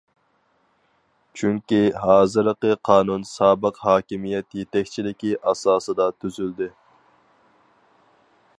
چۈنكى 1.41 1.81
ھازىرقى 2.05 2.71
قانۇن 2.89 3.27
سابىق 3.33 3.77
ھاكىمىيەت 3.89 4.57
يېتەكچىلىكى 4.61 5.35
ئاساسىدا 5.51 6.09
تۈزۈلدى. 6.23 6.71